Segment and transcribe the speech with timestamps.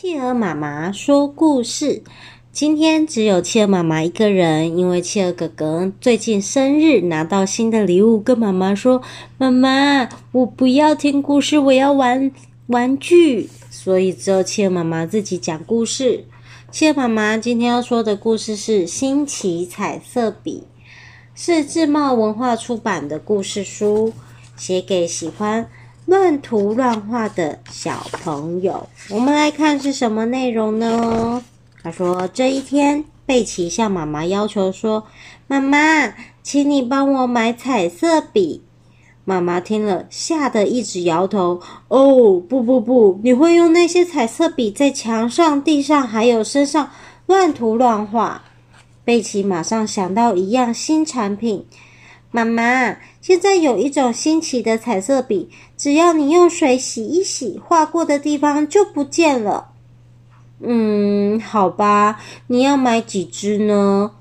[0.00, 2.04] 企鹅妈妈说故事。
[2.52, 9.02] 今天只有企鹅妈妈一个人，因为企鹅哥哥最近生日，拿到新的礼物，跟妈妈说
[9.38, 12.30] ：“妈妈，我不要听故事，我要玩
[12.68, 16.26] 玩具。”所以只有企鹅妈妈自己讲故事。
[16.70, 20.62] 企鹅妈妈今天要说的故事是《新奇彩色笔》，
[21.34, 24.12] 是智茂文化出版的故事书，
[24.56, 25.68] 写给喜欢
[26.08, 31.44] 乱涂乱画的小朋友，我们来看是什么内容呢？
[31.82, 35.04] 他说：“这一天，贝奇向妈妈要求说
[35.46, 38.62] ：‘妈妈，请你帮我买彩色笔。’
[39.26, 46.88] 妈妈听了，吓得一直摇头：‘哦，不不不，你会用那些彩色笔在墙上、地上还有身上
[47.26, 48.44] 乱涂乱画。’
[49.04, 51.66] 贝奇马上想到一样新产品。”
[52.30, 59.72] 妈妈，现在有一种新奇的彩色笔，只要你用水洗一洗，画过的地方就不见了。
[60.60, 64.12] 嗯，好吧，你要买几支呢？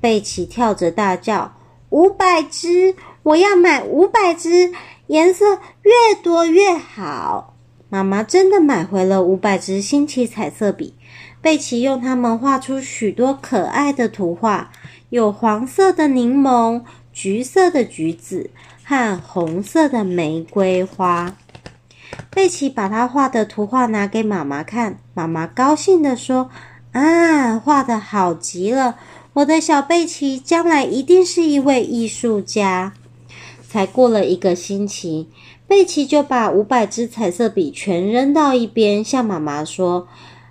[0.00, 1.52] 贝奇跳着大叫
[1.90, 2.94] ：“五百支！
[3.24, 4.72] 我要买五百支，
[5.08, 7.56] 颜色越多越好。”
[7.90, 10.94] 妈妈真的买回了五百支新奇彩色笔，
[11.42, 14.70] 贝奇用它们画出许多可爱的图画，
[15.10, 16.82] 有黄色的柠檬。
[17.20, 18.48] 橘色的橘子
[18.84, 21.34] 和红色的玫瑰花，
[22.30, 26.48] 贝奇把他画的图画拿给妈妈看，妈妈高兴地说
[26.94, 28.94] ：“啊，画的好极了！
[29.32, 32.92] 我的小贝奇将来一定是一位艺术家。”
[33.68, 35.28] 才过了一个星期，
[35.66, 40.06] 贝奇就把五百支彩色笔全扔到一边，向妈妈说：“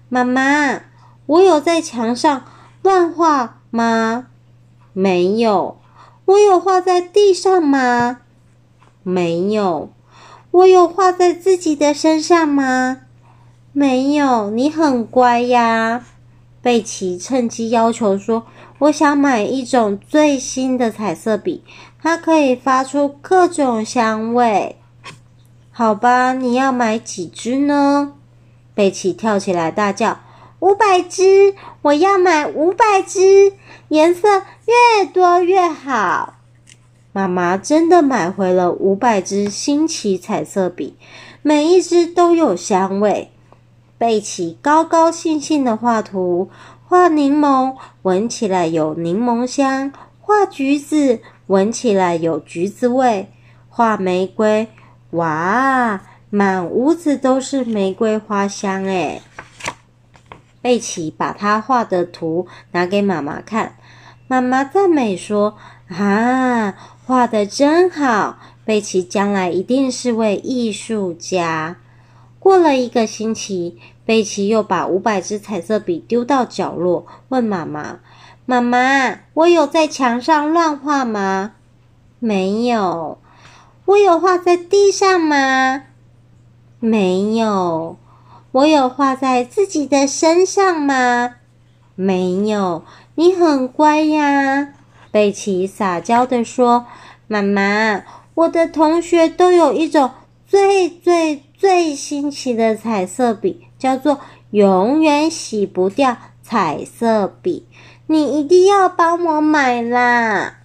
[0.09, 0.81] 妈妈，
[1.27, 2.43] 我有在墙上
[2.81, 4.27] 乱画吗？
[4.91, 5.76] 没有。”
[6.27, 8.19] 我有画在地上吗？
[9.01, 9.89] 没有。
[10.51, 13.03] 我有画在自己的身上吗？
[13.71, 14.49] 没有。
[14.49, 16.03] 你很乖呀。
[16.61, 18.45] 贝奇趁机要求说
[18.79, 21.63] ：“我想买一种最新的彩色笔，
[22.01, 24.75] 它可以发出各种香味。”
[25.71, 28.15] 好吧，你要买几支呢？
[28.75, 30.19] 贝奇跳起来大叫
[30.59, 31.55] ：“五百支！
[31.83, 33.53] 我要买五百支！”
[33.87, 36.33] 颜色越多越好。
[37.13, 40.97] 妈妈真的买回了五百支新奇彩色笔，
[41.41, 43.31] 每一支都有香味。
[43.97, 46.51] 贝奇高高兴兴的画图，
[46.85, 53.27] 画柠檬，闻起来有柠檬香；画橘子，闻起来有橘子味；
[53.69, 54.67] 画玫瑰，
[55.11, 59.21] 哇，满屋子都是玫瑰花香诶。
[60.61, 63.77] 贝奇把他画的图拿给妈妈看。
[64.27, 65.55] 妈妈赞美说
[65.87, 68.37] ：“啊，画得真好！
[68.65, 71.77] 贝奇将来一定是位艺术家。”
[72.37, 77.99] 过了一个星期，贝奇又把五百支彩色笔丢到角落，问妈妈
[78.45, 81.53] ：“妈妈，我有在墙上乱画吗
[82.19, 83.17] ？”“没有。
[83.85, 85.83] ”“我有画在地上吗
[86.81, 87.97] ？”“没有。
[88.51, 91.35] ”“我有画在自己的身上吗
[91.95, 92.83] ？”“没有。”
[93.19, 94.75] 你很乖呀，
[95.09, 96.85] 贝奇撒娇地说
[97.25, 98.03] ：“妈妈，
[98.35, 100.11] 我的同学都有一种
[100.45, 104.19] 最最最新奇的彩色笔，叫做
[104.51, 107.65] 永远洗不掉彩色笔。
[108.05, 110.59] 你一定要帮我买啦！”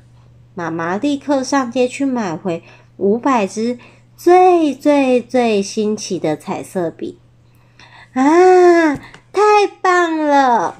[0.54, 2.62] 妈妈立刻上街去买回
[2.98, 3.78] 五百支
[4.14, 7.18] 最最最新奇的彩色笔。
[8.12, 8.94] 啊，
[9.32, 10.76] 太棒了！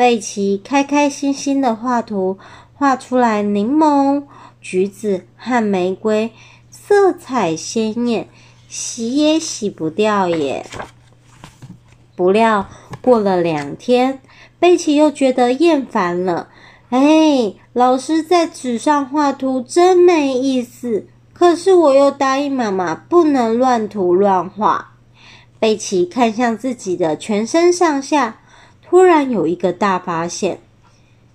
[0.00, 2.38] 贝奇开开心心的画图，
[2.72, 4.22] 画出来柠檬、
[4.58, 6.32] 橘子和玫瑰，
[6.70, 8.26] 色彩鲜艳，
[8.66, 10.64] 洗也洗不掉耶。
[12.16, 12.66] 不料
[13.02, 14.22] 过了两天，
[14.58, 16.48] 贝奇又觉得厌烦了。
[16.88, 24.94] 哎，老师在纸上画图真没意思，可是我又答应妈妈不能乱涂乱画。
[25.58, 28.38] 贝奇看向自己的全身上下。
[28.90, 30.60] 突然有一个大发现，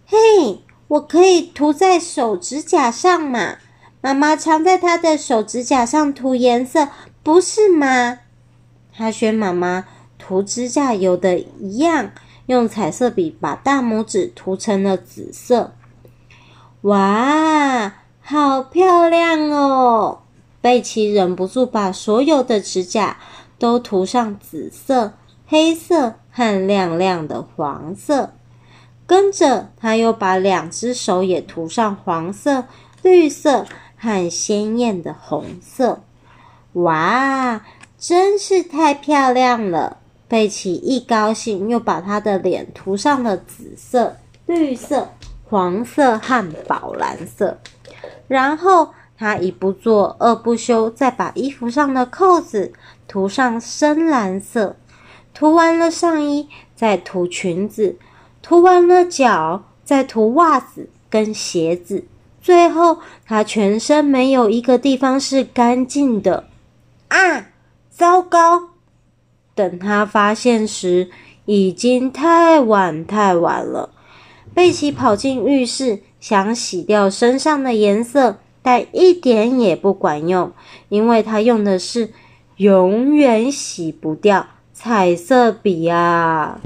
[0.05, 0.59] 嘿，
[0.89, 3.55] 我可以涂在手指甲上嘛？
[4.01, 6.89] 妈妈常在她的手指甲上涂颜色，
[7.23, 8.19] 不是吗？
[8.93, 9.85] 她学妈妈
[10.19, 12.11] 涂指甲油的一样，
[12.47, 15.73] 用彩色笔把大拇指涂成了紫色。
[16.81, 20.23] 哇，好漂亮哦！
[20.59, 23.17] 贝奇忍不住把所有的指甲
[23.57, 25.13] 都涂上紫色。
[25.47, 28.33] 黑色和亮亮的黄色，
[29.05, 32.65] 跟着他又把两只手也涂上黄色、
[33.03, 33.65] 绿色
[33.95, 36.01] 和鲜艳的红色。
[36.73, 37.61] 哇，
[37.97, 39.97] 真是太漂亮了！
[40.27, 44.17] 贝奇一高兴，又把他的脸涂上了紫色、
[44.47, 45.09] 绿色、
[45.47, 47.59] 黄色和宝蓝色。
[48.27, 52.73] 然后他一不做二不休，再把衣服上的扣子
[53.07, 54.75] 涂上深蓝色。
[55.35, 57.97] 涂完了上衣，再涂裙子；
[58.41, 62.05] 涂完了脚，再涂袜子跟鞋子。
[62.41, 66.47] 最后，他全身没有一个地方是干净的。
[67.09, 67.49] 啊！
[67.89, 68.69] 糟糕！
[69.53, 71.09] 等他发现时，
[71.45, 73.89] 已经太晚太晚了。
[74.53, 80.53] 贝奇跑进浴室，想洗掉身上的颜色，但一点也不管用，
[80.87, 82.13] 因为他用的是
[82.57, 86.59] 永远洗不掉彩色笔啊！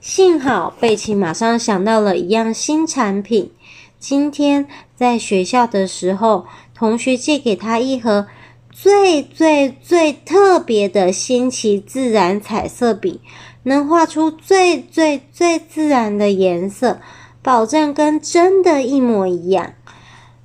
[0.00, 3.52] 幸好贝奇马上想到了一样新产品。
[4.00, 4.66] 今天
[4.96, 6.44] 在学校的时候，
[6.74, 8.26] 同学借给他一盒。
[8.72, 13.20] 最最最特别的新奇自然彩色笔，
[13.62, 17.00] 能画出最最最自然的颜色，
[17.40, 19.74] 保证跟真的一模一样。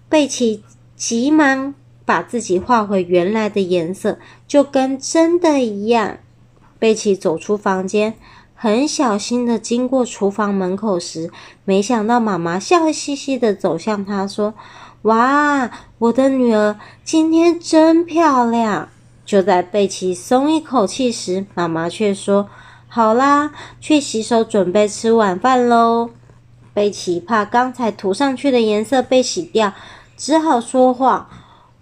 [0.08, 0.64] 贝奇
[0.96, 1.74] 急忙
[2.06, 4.20] 把自己画回原来的颜色，
[4.50, 6.18] 就跟真的一样。
[6.78, 8.16] 贝奇走出房间，
[8.54, 11.32] 很小心的经过厨房门口时，
[11.64, 14.54] 没想到妈妈笑嘻嘻的走向他，说。
[15.04, 18.90] 哇，我的女儿今天真漂亮！
[19.26, 22.50] 就在贝奇松一口气时，妈妈却说
[22.90, 26.10] ：“好啦，去洗手，准备吃晚饭喽。”
[26.76, 29.72] 贝奇怕刚才涂上去的颜色被洗掉，
[30.18, 31.30] 只好说谎：“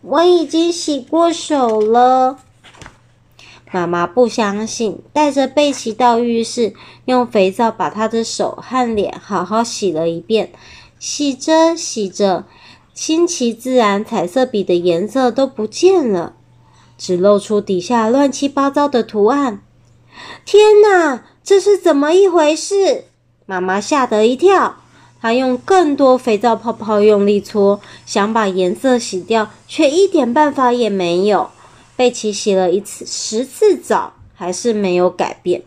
[0.01, 2.37] 我已经洗过手了。”
[3.71, 6.73] 妈妈不相信，带着贝奇到浴室，
[7.05, 10.51] 用肥皂把她的手和脸好好洗了一遍。
[10.99, 12.45] 洗着洗着。
[12.93, 16.33] 新奇自然彩色笔的颜色都不见了，
[16.97, 19.61] 只露出底下乱七八糟的图案。
[20.45, 23.03] 天哪，这是怎么一回事？
[23.45, 24.77] 妈妈吓得一跳，
[25.21, 31.51] 她用更多肥皂泡泡用力搓，想把颜色洗掉，却一点办法也没有。
[31.97, 35.63] 贝奇洗了一次十次澡，还是没有改变。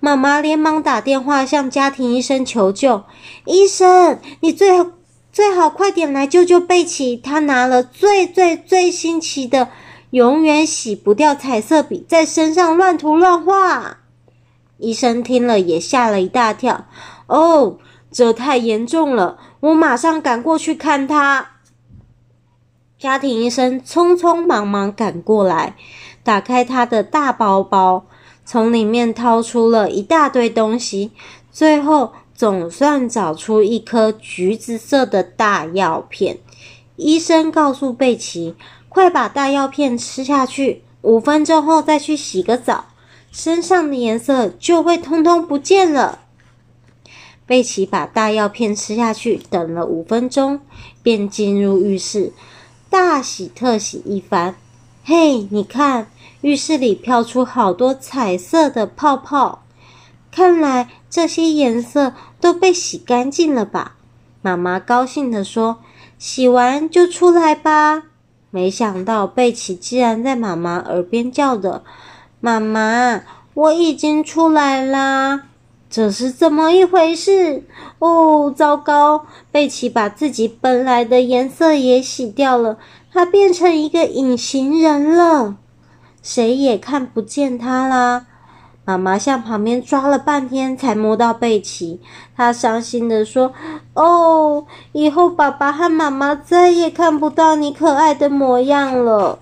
[0.00, 3.04] 妈妈连忙打电话向家庭医生求救
[3.46, 4.90] ：“医生，你最好……”
[5.32, 7.16] 最好快点来救救贝奇！
[7.16, 9.70] 他拿了最最最新奇的、
[10.10, 13.96] 永远洗不掉彩色笔，在身上乱涂乱画。
[14.76, 16.84] 医生听了也吓了一大跳。
[17.28, 17.78] 哦，
[18.10, 19.38] 这太严重了！
[19.60, 21.51] 我马上赶过去看他。
[23.02, 25.74] 家庭医生匆匆忙忙赶过来，
[26.22, 28.04] 打开他的大包包，
[28.44, 31.10] 从里面掏出了一大堆东西，
[31.50, 32.12] 最后。
[32.34, 36.38] 总算找出一颗橘子色的大药片。
[36.96, 38.56] 医生告诉贝奇
[38.88, 42.86] ：“快把大药片吃下去，五分钟后再去洗个澡，
[43.30, 46.20] 身上的颜色就会通通不见了。”
[47.46, 50.60] 贝奇把大药片吃下去，等了五分钟，
[51.02, 52.32] 便进入浴室，
[52.92, 54.54] 大洗特洗一番。
[55.02, 56.08] 嘿，你看，
[56.42, 59.62] 浴室里飘出好多彩色的泡泡，
[60.30, 62.12] 看来这些颜色。
[62.38, 63.94] 都被洗干净了吧？
[64.42, 65.78] 妈妈高兴地说
[66.18, 68.02] ：“洗完就出来吧。”
[68.50, 71.84] 没想到贝奇竟然在妈妈耳边叫着
[72.40, 73.22] ：“妈妈，
[73.54, 75.44] 我已经出来啦！”
[75.92, 77.64] 这是怎么一回事？
[77.98, 79.26] 哦，糟糕！
[79.50, 82.78] 贝奇把自己本来的颜色也洗掉了，
[83.12, 85.56] 他变成一个隐形人了，
[86.22, 88.24] 谁也看不见他啦。
[88.86, 92.00] 妈妈向旁边抓了半天，才摸到贝奇。
[92.34, 93.52] 她伤心地说
[93.92, 99.38] ：“哦，以后爸爸和妈妈再也看不到你可爱的模样了。”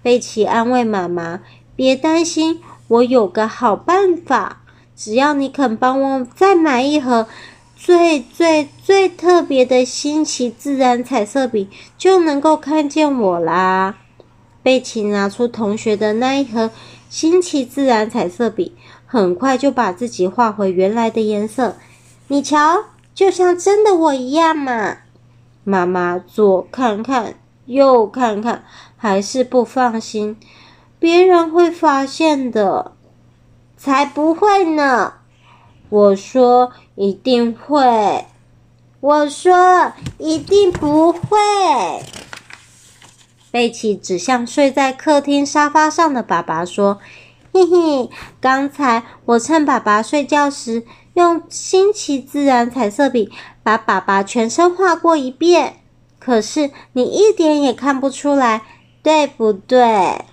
[0.00, 1.40] 贝奇安慰妈妈
[1.74, 4.60] ：“别担心，我有个好办法。
[4.96, 7.26] 只要你肯帮我再买一盒
[7.76, 13.96] 最最最特别的新奇自然彩色笔，就能够看见我啦。”
[14.62, 16.70] 贝奇拿出同学的那一盒。
[17.10, 18.74] 新奇自然彩色笔
[19.06, 21.76] 很快就把自己画回原来的颜色，
[22.26, 24.96] 你瞧，就像真的我一样嘛。
[25.62, 27.34] 妈妈左看看，
[27.66, 28.64] 右看看，
[28.96, 30.36] 还是不放心，
[30.98, 32.93] 别人会发现的。
[33.76, 35.14] 才不会呢！
[35.90, 38.26] 我说一定会，
[39.00, 41.20] 我说一定不会。
[43.52, 46.98] 贝奇指向睡在客厅沙发上的爸爸说
[47.54, 53.30] ：“嘿嘿，刚才我趁爸爸睡觉时，用新奇自然彩色笔
[53.62, 55.76] 把爸爸全身画过一遍。
[56.18, 58.62] 可是你一点也看不出来，
[59.02, 60.24] 对不对？”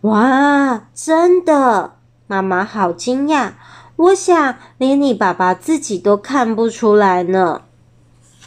[0.00, 1.95] 哇，真的！
[2.26, 3.52] 妈妈好惊讶，
[3.96, 7.62] 我想连你爸爸自己都看不出来呢。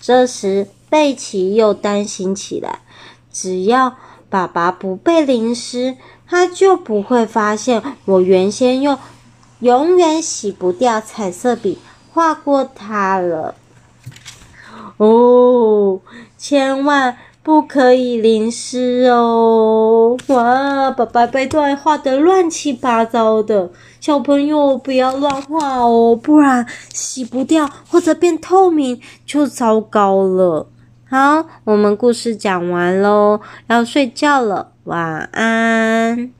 [0.02, 2.80] 这时，贝奇又担心起来，
[3.32, 3.96] 只要
[4.30, 8.98] 爸爸不被淋湿，他就不会发现我原先用
[9.60, 11.80] 永远洗不掉彩色笔
[12.14, 13.56] 画过他了。
[14.98, 16.02] 哦，
[16.38, 17.18] 千万！
[17.50, 20.16] 不可以淋湿哦！
[20.28, 30.68] 哇，爸爸被段画的乱七八糟的，小朋友不要乱画哦，不然洗不掉或者变透明就糟糕了。
[31.10, 36.32] 好，我们故事讲完喽，要睡觉了，晚安。